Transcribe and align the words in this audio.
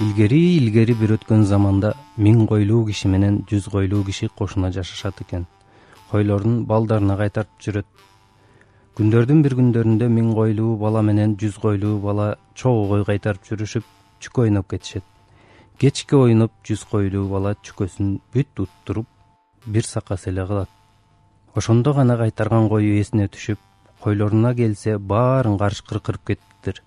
илгери 0.00 0.40
илгери 0.58 0.94
бир 0.94 1.16
өткөн 1.16 1.42
заманда 1.50 1.92
миң 2.16 2.46
койлуу 2.50 2.84
киши 2.86 3.08
менен 3.08 3.40
жүз 3.50 3.68
койлуу 3.72 4.04
киши 4.06 4.28
кошуна 4.28 4.70
жашашат 4.72 5.20
экен. 5.24 5.46
Койлорун 6.10 6.64
балдарына 6.70 7.16
кайтартып 7.16 7.66
жүрөт. 7.66 7.88
Күндөрдүн 8.96 9.42
бир 9.42 9.58
күндөрүндө 9.58 10.08
миң 10.08 10.32
койлуу 10.38 10.76
бала 10.78 11.02
менен 11.02 11.36
жүз 11.42 11.58
койлуу 11.64 11.98
бала 12.00 12.36
чогуу 12.54 12.88
кой 12.94 13.04
кайтарып 13.10 13.44
жүрүшүп 13.50 13.84
чүкө 14.20 14.46
ойноп 14.46 14.70
кетишет. 14.70 15.04
Кечке 15.78 16.16
ойноп 16.16 16.52
жүз 16.64 16.86
койлуу 16.90 17.28
бала 17.34 17.54
чүкөсүн 17.62 18.18
бүт 18.34 18.66
уттуруп 18.66 19.06
бир 19.66 19.84
сакасы 19.84 20.30
эле 20.30 20.46
калат 20.46 20.68
ошондо 21.54 21.92
гана 21.92 22.16
кайтарган 22.16 22.68
кою 22.68 23.00
эсине 23.00 23.26
түшүп 23.28 23.58
койлоруна 24.04 24.54
келсе 24.54 24.98
баарын 24.98 25.58
карыш 25.58 25.82
кыркырып 25.82 26.24
кетиптир 26.30 26.82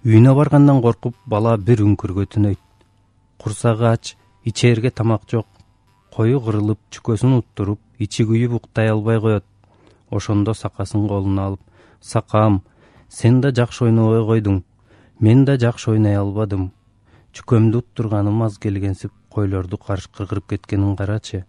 үйүнө 0.00 0.32
баргандан 0.32 0.78
коркуп 0.80 1.16
бала 1.28 1.58
бир 1.60 1.82
үңкүргө 1.84 2.24
түнөйт. 2.32 2.60
Курсагы 3.36 3.84
ач 3.84 4.14
ичээрге 4.48 4.90
тамак 4.90 5.26
жок. 5.28 5.46
Кою 6.14 6.40
кырылып 6.40 6.78
чүкөсүн 6.88 7.34
уттуруп 7.36 7.80
ичи 8.00 8.24
күйүп 8.24 8.54
уктай 8.56 8.88
албай 8.88 9.20
коет. 9.20 9.44
Ошондо 10.08 10.54
сакасын 10.56 11.06
колуна 11.08 11.50
алып 11.50 11.60
сакам 12.00 12.62
сен 13.08 13.42
да 13.42 13.52
жакшы 13.52 13.84
ойнобой 13.84 14.24
койдуң. 14.24 14.62
Мен 15.20 15.44
да 15.44 15.58
жакшы 15.60 15.90
ойной 15.92 16.16
албадым. 16.16 16.70
Чүкөмдү 17.36 17.84
уттурганым 17.84 18.42
аз 18.42 18.56
келгенсип 18.58 19.12
койлорду 19.28 19.76
карыш 19.76 20.08
кыркырып 20.08 20.48
кеткенин 20.48 20.96
карачы. 20.96 21.44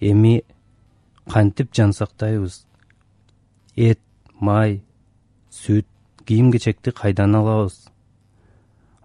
Эми 0.00 0.42
кантип 1.30 1.70
жан 1.72 1.92
сактайбыз 1.92 2.66
эт 3.76 4.00
май 4.40 4.82
сүт 5.52 5.86
кийим 6.28 6.52
кечекти 6.52 6.92
кайдан 6.92 7.34
алабыз? 7.40 7.88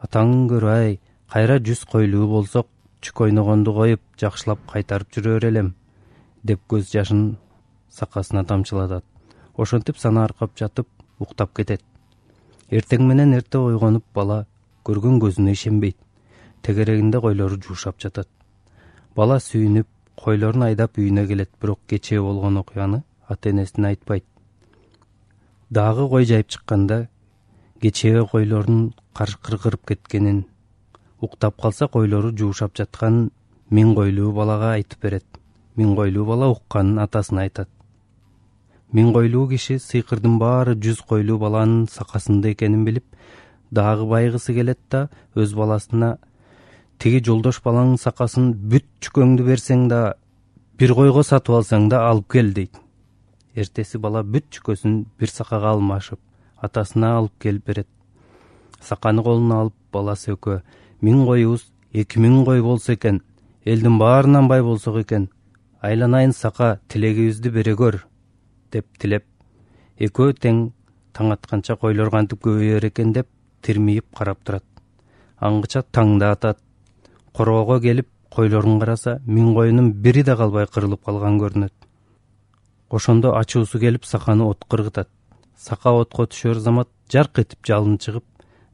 Атаңын 0.03 0.43
көр 0.51 0.67
ай 0.73 0.99
кайра 1.31 1.57
жүз 1.63 1.85
койлуу 1.93 2.27
болсок 2.27 2.67
чүк 2.99 3.23
ойногонду 3.27 3.73
коюп 3.79 4.03
жакшылап 4.19 4.67
кайтарып 4.73 5.15
жүрө 5.15 5.39
берелем 5.39 5.73
деп 6.43 6.59
көз 6.67 6.91
жашын 6.91 7.23
сакасына 7.87 8.43
тамчылатат 8.43 9.07
ошентип 9.57 9.97
сана 9.97 10.23
аркап 10.23 10.57
жатып 10.57 10.87
уктап 11.19 11.53
кетет. 11.55 11.81
Эртең 12.69 13.05
менен 13.07 13.33
эрте 13.37 13.59
ойгонуп 13.59 14.05
бала 14.15 14.45
көргөн 14.85 15.19
көзүнө 15.21 15.53
ишенбейт. 15.53 15.97
Тегерегинде 16.63 17.19
койлору 17.21 17.59
жуушап 17.61 17.99
жатат. 18.01 18.27
Бала 19.15 19.37
сүйүнүп 19.39 19.87
койлорун 20.17 20.63
айдап 20.69 20.97
үйүнө 20.97 21.27
келет 21.27 21.51
бирок 21.61 21.79
кечээ 21.87 22.21
болгон 22.21 22.57
окуяны 22.57 23.03
ата 23.27 23.49
энесине 23.49 23.93
айтпайт. 23.93 24.25
Дагы 25.69 26.07
кой 26.09 26.25
жайып 26.25 26.49
чыкканда 26.49 27.07
кечээ 27.83 28.23
койлордун 28.31 28.93
карыш 29.13 29.35
кыркырып 29.43 29.85
кеткенин 29.87 30.45
уктап 31.19 31.61
калса 31.61 31.87
койлору 31.91 32.31
жуушап 32.31 32.77
жатканын 32.79 33.29
миң 33.71 33.93
койлуу 33.97 34.31
балага 34.31 34.73
айтып 34.77 35.03
берет. 35.03 35.25
Миң 35.75 35.95
койлуу 35.97 36.25
бала 36.25 36.49
укканын 36.53 37.01
атасына 37.03 37.43
айтат. 37.43 37.69
Миң 38.93 39.11
койлуу 39.15 39.47
киши 39.51 39.79
сыйкырдын 39.83 40.39
баары 40.39 40.75
жүз 40.79 41.03
койлуу 41.09 41.39
баланын 41.43 41.87
сакасында 41.91 42.53
экенин 42.53 42.85
билип 42.85 43.05
дагы 43.71 44.07
байгысы 44.07 44.53
келет 44.53 44.79
да 44.91 45.07
өз 45.35 45.55
баласына 45.57 46.17
тиги 46.99 47.23
жолдош 47.25 47.59
балаңдын 47.65 47.99
сакасын 47.99 48.51
бүт 48.53 48.87
чүкөңдү 49.03 49.47
берсең 49.47 49.87
да 49.91 50.03
бир 50.79 50.93
койго 50.95 51.23
сатып 51.23 51.59
алсаң 51.59 51.89
да 51.89 52.05
алып 52.09 52.31
кел 52.31 52.53
дейт. 52.53 52.77
Эртеси 53.55 53.97
бала 53.97 54.23
бүт 54.23 54.51
чүкөсүн 54.55 55.03
бир 55.19 55.31
сакага 55.31 55.73
алмашып 55.73 56.19
атасына 56.63 57.17
алып 57.17 57.35
келип 57.39 57.67
берет. 57.67 57.87
Саканы 58.81 59.23
колуна 59.23 59.61
алып 59.63 59.75
баласы 59.91 60.33
экөө 60.33 60.61
миң 61.01 61.25
коюбуз 61.27 61.67
эки 61.93 62.19
миң 62.19 62.43
кой 62.47 62.61
болсо 62.61 62.95
экен 62.95 63.21
элдин 63.65 63.97
баарынан 63.99 64.47
бай 64.47 64.61
болсок 64.63 64.97
экен. 65.03 65.29
Айланайын 65.81 66.33
сака 66.33 66.79
тилегибизди 66.87 67.49
бере 67.49 67.75
көр 67.75 67.99
деп 68.71 68.87
тилеп 68.99 69.25
экөө 69.99 70.33
тең 70.39 70.63
таң 71.13 71.33
атканча 71.35 71.75
койлор 71.79 72.11
кантип 72.11 72.43
көбөйөр 72.47 72.87
экен 72.89 73.13
деп 73.13 73.27
тирмиип 73.61 74.05
карап 74.17 74.43
турат. 74.43 74.63
Аңгыча 75.39 75.83
таң 75.91 76.17
да 76.19 76.31
атат. 76.31 76.59
Короого 77.33 77.79
келип 77.81 78.07
койлорун 78.33 78.79
караса 78.79 79.19
миң 79.27 79.53
коюнун 79.53 79.91
бири 79.93 80.23
да 80.23 80.35
калбай 80.37 80.67
кырылып 80.67 81.03
калган 81.05 81.39
көрүнөт. 81.39 81.73
Ошондо 82.89 83.35
ачуусу 83.37 83.79
келип 83.79 84.05
саканы 84.05 84.43
отко 84.45 84.77
ыргытат 84.77 85.09
сака 85.57 85.93
отко 85.99 86.25
түшөр 86.27 86.59
замат 86.59 86.89
жарк 87.11 87.39
этип 87.43 87.65
жалын 87.67 87.97
чыгып 87.97 88.25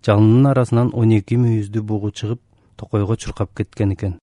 жалындын 0.06 0.50
арасынан 0.52 0.92
он 0.94 1.12
эки 1.18 1.38
мүйүздүү 1.38 1.84
бугу 1.92 2.12
чыгып 2.12 2.42
токойго 2.80 3.18
чуркап 3.18 3.54
кеткен 3.58 3.94
экен 3.94 4.18